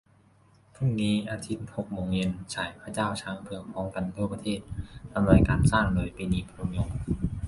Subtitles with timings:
[0.75, 4.59] พรุ่งนี้ อาทิตย์ หกโมงเย็น ฉาย "พระเจ้าช้างเผือก" พร้อมกันทั่วประเทศ
[5.13, 6.95] อำนวยการสร้างโดย ปรีดี พนมยงค์